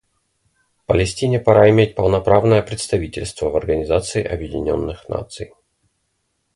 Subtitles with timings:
[0.87, 5.53] Палестине пора иметь полноправное представительство в Организации Объединенных Наций.